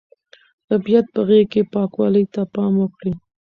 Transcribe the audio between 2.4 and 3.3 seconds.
پام وکړئ.